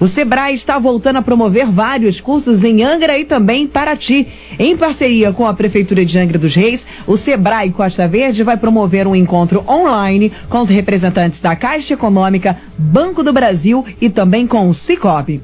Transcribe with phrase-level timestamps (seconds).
[0.00, 4.26] O Sebrae está voltando a promover vários cursos em Angra e também em Paraty.
[4.58, 9.06] Em parceria com a Prefeitura de Angra dos Reis, o Sebrae Costa Verde vai promover
[9.06, 14.68] um encontro online com os representantes da Caixa Econômica, Banco do Brasil e também com
[14.68, 15.40] o Cicobi.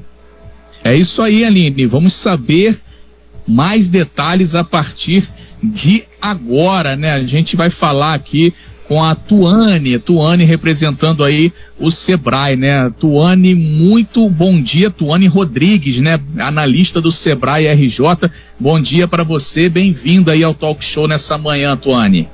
[0.83, 1.85] É isso aí, Aline.
[1.85, 2.79] Vamos saber
[3.47, 5.27] mais detalhes a partir
[5.61, 7.11] de agora, né?
[7.11, 8.53] A gente vai falar aqui
[8.91, 12.91] com a Tuane, Tuane representando aí o Sebrae, né?
[12.99, 16.19] Tuane, muito bom dia, Tuane Rodrigues, né?
[16.37, 18.29] Analista do Sebrae RJ.
[18.59, 22.29] Bom dia para você, bem-vinda aí ao Talk Show nessa manhã, Tuane.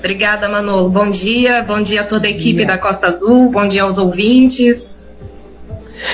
[0.00, 0.90] Obrigada, Manolo.
[0.90, 5.06] Bom dia, bom dia a toda a equipe da Costa Azul, bom dia aos ouvintes.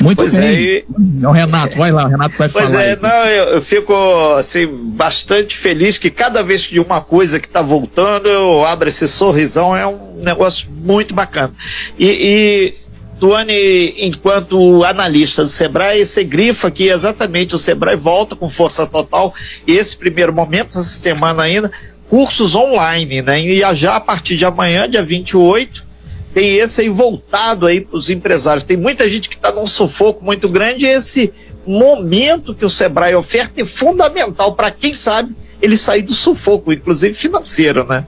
[0.01, 0.49] Muito pois bem.
[0.49, 0.85] É, e...
[1.27, 2.77] o Renato, vai lá, o Renato vai pois falar.
[2.77, 3.95] Pois é, não, eu, eu, fico
[4.37, 9.09] assim, bastante feliz que cada vez que uma coisa que está voltando, eu abro esse
[9.09, 11.53] sorrisão, é um negócio muito bacana.
[11.99, 12.75] E, e
[13.19, 19.35] Tuane, enquanto analista do Sebrae, você grifa que exatamente o Sebrae volta com força total,
[19.67, 21.71] esse primeiro momento, essa semana ainda,
[22.09, 23.41] cursos online, né?
[23.41, 25.88] E já a partir de amanhã, dia 28,
[26.33, 28.63] tem esse aí voltado aí para os empresários.
[28.63, 31.33] Tem muita gente que está num sufoco muito grande e esse
[31.67, 37.15] momento que o Sebrae oferta é fundamental para quem sabe ele sair do sufoco, inclusive
[37.15, 38.07] financeiro, né?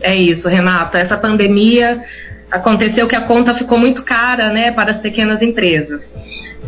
[0.00, 0.96] É isso, Renato.
[0.96, 2.02] Essa pandemia
[2.50, 6.16] aconteceu que a conta ficou muito cara, né, para as pequenas empresas.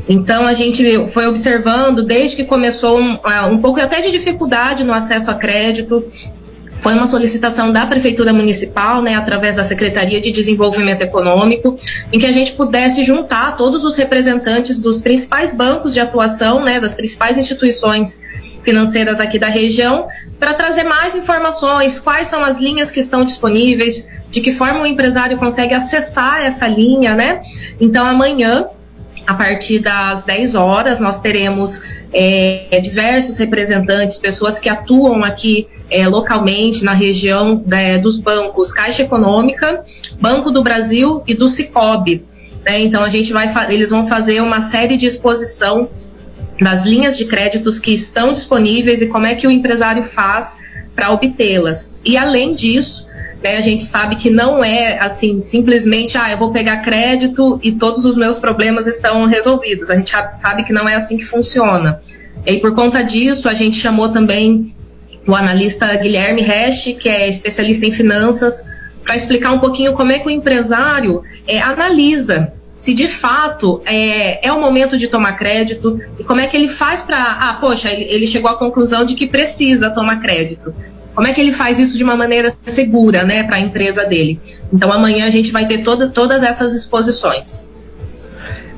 [0.08, 3.18] Então a gente foi observando desde que começou um,
[3.50, 6.04] um pouco até de dificuldade no acesso a crédito,
[6.74, 11.78] foi uma solicitação da Prefeitura Municipal, né, através da Secretaria de Desenvolvimento Econômico,
[12.12, 16.80] em que a gente pudesse juntar todos os representantes dos principais bancos de atuação, né,
[16.80, 18.20] das principais instituições
[18.62, 20.06] financeiras aqui da região,
[20.38, 24.86] para trazer mais informações, quais são as linhas que estão disponíveis, de que forma o
[24.86, 27.42] empresário consegue acessar essa linha, né?
[27.80, 28.66] Então amanhã
[29.26, 31.80] a partir das 10 horas, nós teremos
[32.12, 39.02] é, diversos representantes, pessoas que atuam aqui é, localmente na região né, dos bancos Caixa
[39.02, 39.82] Econômica,
[40.20, 42.24] Banco do Brasil e do Cicobi.
[42.64, 42.80] Né?
[42.80, 45.88] Então a gente vai, eles vão fazer uma série de exposição
[46.60, 50.56] das linhas de créditos que estão disponíveis e como é que o empresário faz
[50.94, 51.94] para obtê-las.
[52.04, 53.06] E além disso,
[53.42, 57.72] né, a gente sabe que não é assim simplesmente, ah, eu vou pegar crédito e
[57.72, 59.90] todos os meus problemas estão resolvidos.
[59.90, 62.00] A gente sabe que não é assim que funciona.
[62.46, 64.74] E por conta disso, a gente chamou também
[65.26, 68.66] o analista Guilherme Resch, que é especialista em finanças,
[69.04, 74.44] para explicar um pouquinho como é que o empresário é, analisa se de fato é,
[74.44, 77.16] é o momento de tomar crédito e como é que ele faz para.
[77.16, 80.74] Ah, poxa, ele, ele chegou à conclusão de que precisa tomar crédito.
[81.14, 84.40] Como é que ele faz isso de uma maneira segura, né, para a empresa dele?
[84.72, 87.72] Então amanhã a gente vai ter toda, todas essas exposições.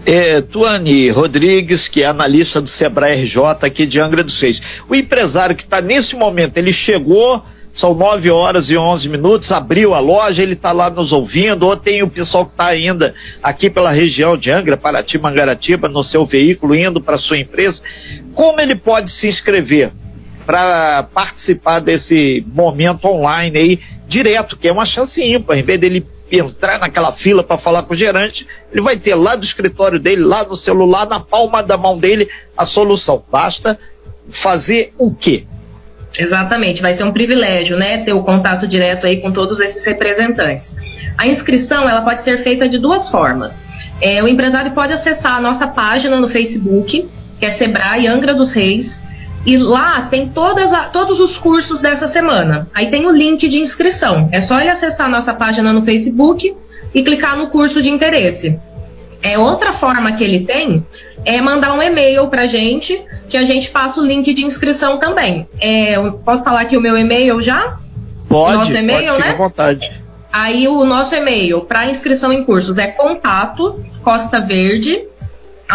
[0.07, 4.61] É, Tuane Rodrigues, que é analista do Sebrae RJ aqui de Angra dos Reis.
[4.89, 7.43] O empresário que está nesse momento, ele chegou,
[7.73, 11.75] são 9 horas e 11 minutos, abriu a loja, ele está lá nos ouvindo, ou
[11.75, 16.27] tem o pessoal que está ainda aqui pela região de Angra, Paraty, Mangaratiba, no seu
[16.27, 17.83] veículo, indo para sua empresa.
[18.35, 19.91] Como ele pode se inscrever?
[20.45, 25.59] Para participar desse momento online aí direto, que é uma chance ímpar.
[25.59, 29.37] Em vez dele entrar naquela fila para falar com o gerente, ele vai ter lá
[29.37, 33.23] do escritório dele, lá no celular, na palma da mão dele, a solução.
[33.31, 33.79] Basta
[34.31, 35.47] fazer o quê?
[36.17, 40.77] Exatamente, vai ser um privilégio, né, ter o contato direto aí com todos esses representantes.
[41.19, 43.65] A inscrição ela pode ser feita de duas formas.
[44.01, 47.09] É, o empresário pode acessar a nossa página no Facebook,
[47.41, 48.97] que é Sebrae Angra dos Reis,
[49.47, 50.33] e lá tem
[50.73, 52.69] a, todos os cursos dessa semana.
[52.75, 54.29] Aí tem o link de inscrição.
[54.33, 56.55] É só ele acessar a nossa página no Facebook
[56.95, 58.59] e clicar no curso de interesse.
[59.23, 60.87] É outra forma que ele tem
[61.25, 65.49] é mandar um e-mail para gente que a gente passa o link de inscrição também.
[65.61, 67.79] É, posso falar aqui o meu e-mail já?
[68.29, 68.59] Pode.
[68.59, 69.31] Nosso e-mail, pode, né?
[69.31, 70.05] à vontade.
[70.33, 75.14] Aí o nosso e-mail para inscrição em cursos é contato costa verde arroba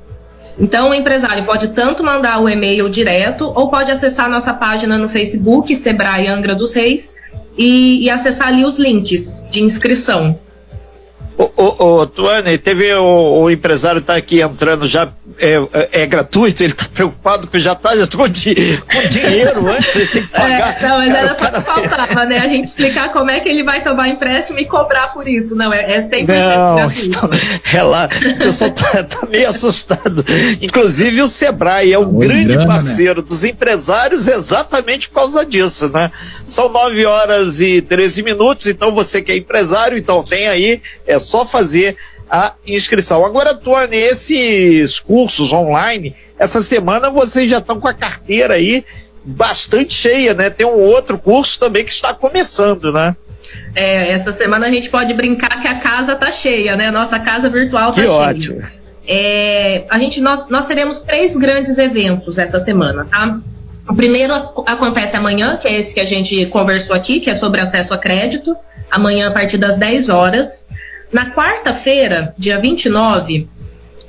[0.60, 5.10] Então, o empresário pode tanto mandar o e-mail direto ou pode acessar nossa página no
[5.10, 7.16] Facebook, Sebrae Angra dos Reis,
[7.58, 10.38] e, e acessar ali os links de inscrição.
[11.36, 16.06] Ô, ô, ô Tuane, teve o, o empresário tá aqui entrando já, é, é, é
[16.06, 20.30] gratuito, ele tá preocupado que já tá com, di, com dinheiro antes, ele tem que
[20.30, 20.78] pagar.
[20.80, 22.38] É, não, mas era só que faltava, né?
[22.38, 25.56] A gente explicar como é que ele vai tomar empréstimo e cobrar por isso.
[25.56, 27.08] Não, é, é 100% não, gratuito.
[27.08, 27.30] Então,
[27.74, 30.24] é lá, o pessoal tá, tá, meio assustado.
[30.62, 32.68] Inclusive o Sebrae é um grande grana, né?
[32.68, 33.28] parceiro né?
[33.28, 36.12] dos empresários exatamente por causa disso, né?
[36.48, 41.23] São 9 horas e 13 minutos, então você que é empresário, então tem aí, é
[41.24, 41.98] só fazer
[42.30, 43.26] a inscrição.
[43.26, 48.86] Agora, Tony, esses cursos online, essa semana vocês já estão com a carteira aí
[49.24, 50.50] bastante cheia, né?
[50.50, 53.16] Tem um outro curso também que está começando, né?
[53.76, 56.92] É, essa semana a gente pode brincar que a casa tá cheia, né?
[56.92, 58.12] Nossa casa virtual tá que cheia.
[58.12, 58.62] Ótimo.
[59.08, 63.40] É, a gente, nós, nós teremos três grandes eventos essa semana, tá?
[63.88, 64.34] O primeiro
[64.66, 67.98] acontece amanhã, que é esse que a gente conversou aqui, que é sobre acesso a
[67.98, 68.56] crédito,
[68.90, 70.66] amanhã a partir das 10 horas.
[71.14, 73.48] Na quarta-feira, dia 29,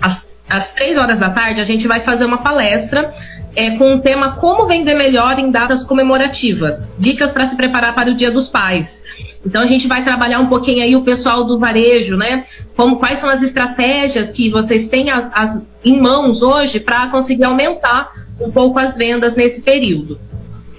[0.01, 3.13] às, às 3 horas da tarde, a gente vai fazer uma palestra
[3.55, 6.91] é, com o tema Como vender melhor em datas comemorativas.
[6.99, 9.03] Dicas para se preparar para o Dia dos Pais.
[9.45, 12.47] Então a gente vai trabalhar um pouquinho aí o pessoal do varejo, né?
[12.75, 17.45] Como quais são as estratégias que vocês têm as, as em mãos hoje para conseguir
[17.45, 20.19] aumentar um pouco as vendas nesse período.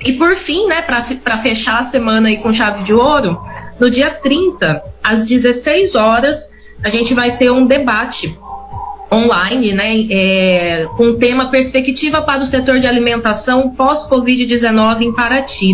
[0.04, 3.42] E por fim, né, para fechar a semana aí com chave de ouro,
[3.80, 6.50] no dia 30, às 16 horas,
[6.84, 8.38] a gente vai ter um debate
[9.12, 15.74] online, né, é, com o tema Perspectiva para o setor de alimentação pós-Covid-19 em Paraty.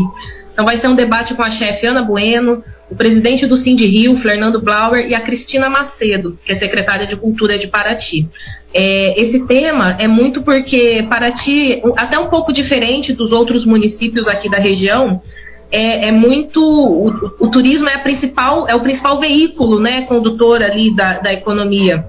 [0.54, 4.18] Então vai ser um debate com a chefe Ana Bueno, o presidente do Cindy Rio,
[4.18, 8.28] Fernando Blauer, e a Cristina Macedo, que é secretária de Cultura de Paraty.
[8.74, 14.50] É, esse tema é muito porque Paraty, até um pouco diferente dos outros municípios aqui
[14.50, 15.22] da região,
[15.72, 17.08] é, é muito o,
[17.40, 22.06] o, turismo é a principal é o principal veículo, né, condutor ali da, da economia.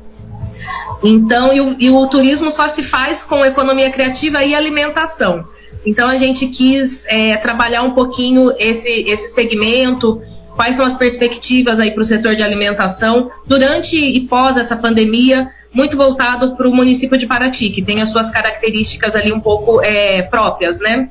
[1.03, 5.45] Então, e o, e o, turismo só se faz com economia criativa e alimentação.
[5.85, 10.21] Então, a gente quis é, trabalhar um pouquinho esse, esse segmento,
[10.55, 15.51] quais são as perspectivas aí para o setor de alimentação durante e pós essa pandemia,
[15.73, 19.83] muito voltado para o município de Paraty, que tem as suas características ali um pouco
[19.83, 21.11] é, próprias, né?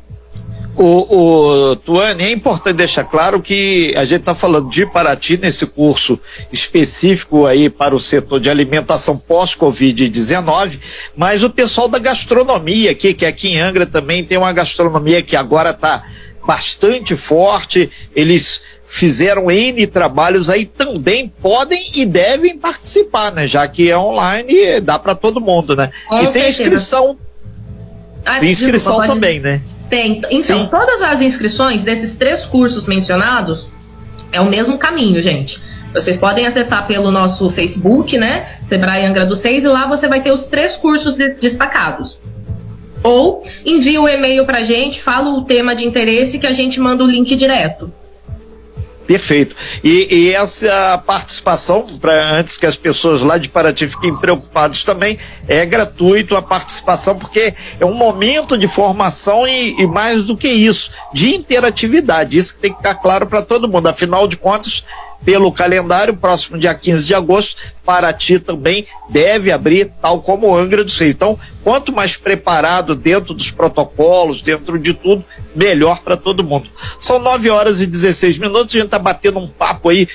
[0.76, 5.66] O, o Tuane, é importante deixar claro que a gente está falando de Paraty nesse
[5.66, 6.18] curso
[6.52, 10.80] específico aí para o setor de alimentação pós-Covid-19,
[11.16, 15.36] mas o pessoal da gastronomia aqui, que aqui em Angra também tem uma gastronomia que
[15.36, 16.04] agora está
[16.46, 23.48] bastante forte, eles fizeram N trabalhos aí também podem e devem participar, né?
[23.48, 25.92] Já que é online, dá para todo mundo, né?
[26.08, 26.64] Com e tem certeza.
[26.64, 27.18] inscrição.
[28.26, 29.62] Ah, tem inscrição desculpa, também, né?
[29.92, 30.22] Tem.
[30.32, 30.68] Então, Sim.
[30.72, 33.70] todas as inscrições desses três cursos mencionados
[34.32, 35.60] é o mesmo caminho, gente.
[35.94, 38.58] Vocês podem acessar pelo nosso Facebook, né?
[38.64, 42.18] Sebrae Angra do 6, e lá você vai ter os três cursos de destacados.
[43.04, 46.80] Ou envia o um e-mail pra gente, fala o tema de interesse que a gente
[46.80, 47.92] manda o link direto.
[49.12, 49.56] Perfeito.
[49.84, 55.18] E, e essa participação, para antes que as pessoas lá de Paraty fiquem preocupadas também,
[55.50, 60.48] é gratuito a participação, porque é um momento de formação e, e mais do que
[60.48, 62.38] isso, de interatividade.
[62.38, 63.88] Isso que tem que ficar claro para todo mundo.
[63.88, 64.86] Afinal de contas,
[65.24, 70.92] pelo calendário, próximo dia 15 de agosto, Paraty também deve abrir, tal como Angra do
[70.92, 71.08] Sul.
[71.08, 75.24] Então, quanto mais preparado dentro dos protocolos, dentro de tudo,
[75.56, 76.70] melhor para todo mundo.
[77.00, 80.08] São 9 horas e 16 minutos, a gente está batendo um papo aí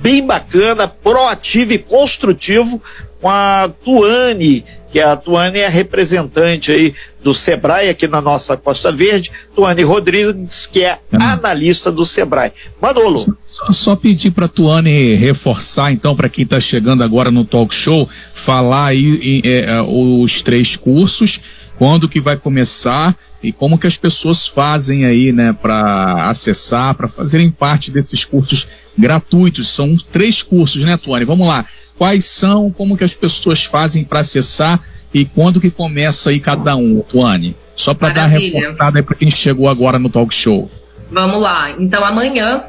[0.00, 2.82] bem bacana, proativo e construtivo
[3.20, 8.90] com a Tuane, que a Tuane é representante aí do Sebrae aqui na nossa Costa
[8.90, 12.52] Verde, Tuane Rodrigues, que é analista do Sebrae.
[12.80, 13.36] Manolo.
[13.46, 17.74] Só, só pedir para a Tuane reforçar, então, para quem está chegando agora no talk
[17.74, 21.40] show, falar aí é, é, os três cursos,
[21.80, 27.08] quando que vai começar e como que as pessoas fazem aí, né, para acessar, para
[27.08, 28.66] fazerem parte desses cursos
[28.98, 29.72] gratuitos.
[29.72, 31.24] São três cursos, né, Tuane?
[31.24, 31.64] Vamos lá
[31.96, 34.80] quais são, como que as pessoas fazem para acessar
[35.12, 37.56] e quando que começa aí cada um, Tuane?
[37.74, 40.70] Só para dar reforçada aí para quem chegou agora no talk show.
[41.10, 41.70] Vamos lá.
[41.78, 42.64] Então amanhã,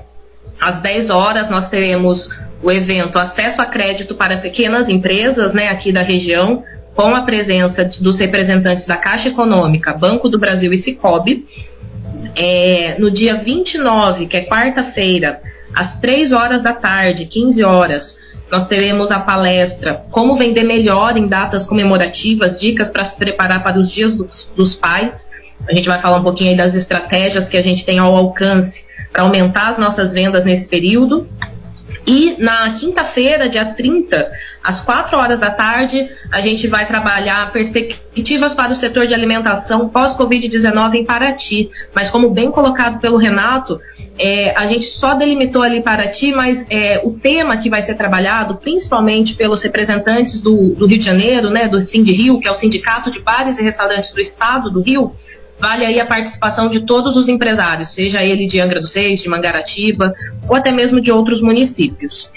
[0.59, 2.29] às 10 horas, nós teremos
[2.63, 6.63] o evento Acesso a Crédito para Pequenas Empresas, né, aqui da região,
[6.95, 11.45] com a presença dos representantes da Caixa Econômica, Banco do Brasil e Cicobi.
[12.35, 15.41] É, no dia 29, que é quarta-feira,
[15.73, 18.17] às 3 horas da tarde, 15 horas,
[18.51, 23.79] nós teremos a palestra Como Vender Melhor em Datas Comemorativas, dicas para se preparar para
[23.79, 25.27] os dias dos, dos pais.
[25.67, 29.23] A gente vai falar um pouquinho das estratégias que a gente tem ao alcance para
[29.23, 31.27] aumentar as nossas vendas nesse período.
[32.11, 34.29] E na quinta-feira, dia 30,
[34.61, 39.87] às 4 horas da tarde, a gente vai trabalhar perspectivas para o setor de alimentação
[39.87, 41.69] pós-Covid-19 em Paraty.
[41.95, 43.79] Mas, como bem colocado pelo Renato,
[44.19, 48.55] é, a gente só delimitou ali Paraty, mas é, o tema que vai ser trabalhado,
[48.55, 53.09] principalmente pelos representantes do, do Rio de Janeiro, né, do Sind que é o Sindicato
[53.09, 55.13] de Bares e Restaurantes do Estado do Rio,
[55.61, 59.29] vale aí a participação de todos os empresários, seja ele de Angra dos Reis, de
[59.29, 60.13] Mangaratiba
[60.49, 62.29] ou até mesmo de outros municípios.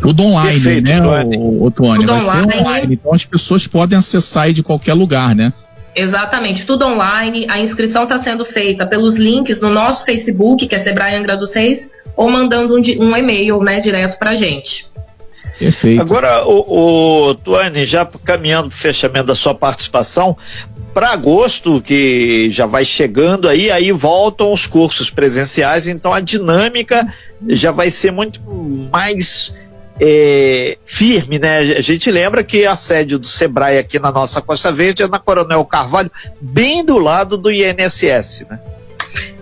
[0.00, 2.52] Tudo online, Perfeito, né, o, o Vai online.
[2.52, 5.52] ser online, então as pessoas podem acessar aí de qualquer lugar, né?
[5.94, 7.46] Exatamente, tudo online.
[7.48, 11.54] A inscrição está sendo feita pelos links no nosso Facebook, que é Sebrae Angra dos
[11.54, 14.86] Reis, ou mandando um, um e-mail né, direto para a gente.
[15.58, 16.00] Perfeito.
[16.00, 20.36] Agora, o, o Tuane, já caminhando para o fechamento da sua participação,
[20.92, 27.06] para agosto, que já vai chegando aí, aí voltam os cursos presenciais, então a dinâmica
[27.48, 28.40] já vai ser muito
[28.92, 29.54] mais
[30.00, 31.58] é, firme, né?
[31.58, 35.18] A gente lembra que a sede do Sebrae aqui na nossa Costa Verde é na
[35.18, 38.60] Coronel Carvalho, bem do lado do INSS, né?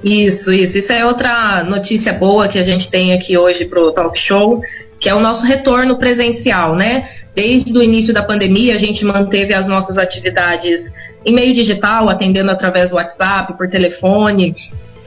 [0.03, 0.79] Isso, isso.
[0.79, 4.63] Isso é outra notícia boa que a gente tem aqui hoje para o Talk Show,
[5.01, 7.09] que é o nosso retorno presencial, né?
[7.35, 10.93] Desde o início da pandemia, a gente manteve as nossas atividades
[11.25, 14.55] em meio digital, atendendo através do WhatsApp, por telefone.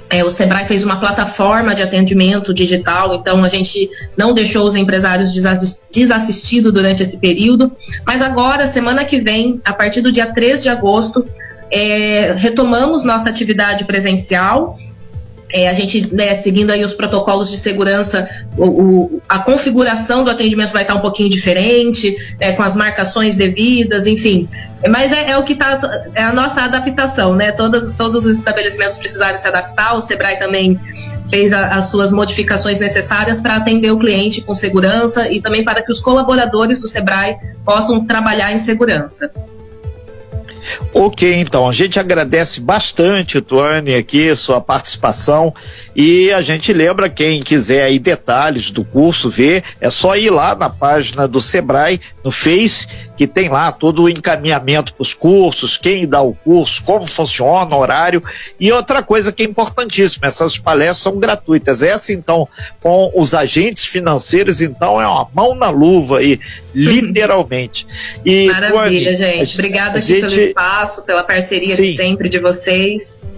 [0.10, 4.76] É, o Sebrae fez uma plataforma de atendimento digital, então a gente não deixou os
[4.76, 5.32] empresários
[5.92, 7.72] desassistidos durante esse período.
[8.06, 11.26] Mas agora, semana que vem, a partir do dia 3 de agosto,
[11.72, 14.76] é, retomamos nossa atividade presencial
[15.54, 20.32] é, a gente, né, seguindo aí os protocolos de segurança, o, o, a configuração do
[20.32, 24.50] atendimento vai estar um pouquinho diferente, é, com as marcações devidas, enfim.
[24.90, 25.80] Mas é, é o que está,
[26.16, 27.52] é a nossa adaptação, né?
[27.52, 30.80] Todos, todos os estabelecimentos precisaram se adaptar, o Sebrae também
[31.30, 35.84] fez a, as suas modificações necessárias para atender o cliente com segurança e também para
[35.84, 39.32] que os colaboradores do Sebrae possam trabalhar em segurança.
[40.94, 45.54] Ok, então, a gente agradece bastante, Tuane, aqui, sua participação
[45.96, 50.56] e a gente lembra quem quiser aí detalhes do curso, ver, é só ir lá
[50.56, 55.78] na página do Sebrae, no Face, que tem lá todo o encaminhamento para os cursos,
[55.78, 58.24] quem dá o curso, como funciona, horário.
[58.60, 61.84] E outra coisa que é importantíssima, essas palestras são gratuitas.
[61.84, 62.48] Essa, então,
[62.82, 66.40] com os agentes financeiros, então, é uma mão na luva aí,
[66.74, 67.86] literalmente.
[68.26, 69.54] E, Maravilha, gente.
[69.54, 70.36] Obrigada gente...
[70.36, 71.92] pelo espaço, pela parceria Sim.
[71.92, 73.30] de sempre de vocês.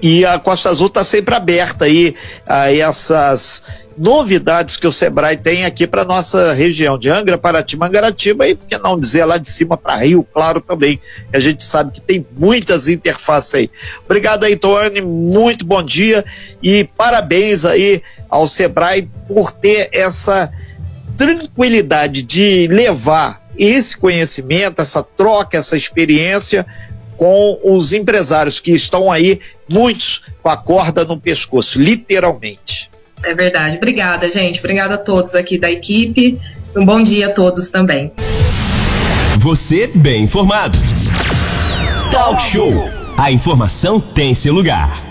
[0.00, 2.14] E a Costa Azul está sempre aberta aí
[2.46, 3.62] a essas
[3.96, 8.66] novidades que o Sebrae tem aqui para nossa região de Angra, Paraty, Mangaratiba e por
[8.66, 12.00] que não dizer lá de cima para Rio, claro também, que a gente sabe que
[12.00, 13.70] tem muitas interfaces aí.
[14.04, 16.24] Obrigado aí, Tony, muito bom dia
[16.62, 20.52] e parabéns aí ao Sebrae por ter essa
[21.16, 26.66] tranquilidade de levar esse conhecimento, essa troca, essa experiência
[27.16, 32.90] com os empresários que estão aí, muitos com a corda no pescoço, literalmente.
[33.24, 33.76] É verdade.
[33.76, 34.58] Obrigada, gente.
[34.58, 36.38] Obrigada a todos aqui da equipe.
[36.76, 38.12] Um bom dia a todos também.
[39.38, 40.78] Você bem informado.
[42.10, 42.72] Talk Show.
[43.16, 45.04] A informação tem seu lugar.